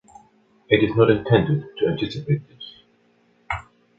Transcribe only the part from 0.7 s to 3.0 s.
is not intended to anticipate this.